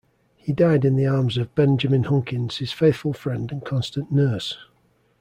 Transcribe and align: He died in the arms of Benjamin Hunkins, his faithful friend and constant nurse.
He 0.35 0.51
died 0.51 0.83
in 0.83 0.95
the 0.95 1.05
arms 1.05 1.37
of 1.37 1.53
Benjamin 1.53 2.05
Hunkins, 2.05 2.57
his 2.57 2.71
faithful 2.71 3.13
friend 3.13 3.51
and 3.51 3.63
constant 3.63 4.11
nurse. 4.11 4.57